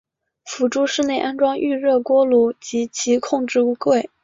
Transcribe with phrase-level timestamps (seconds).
[0.45, 4.09] 辅助室内安装预热锅炉及其控制柜。